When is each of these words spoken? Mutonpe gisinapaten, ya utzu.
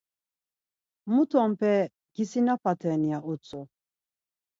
Mutonpe 1.13 1.71
gisinapaten, 2.15 3.01
ya 3.11 3.19
utzu. 3.35 3.61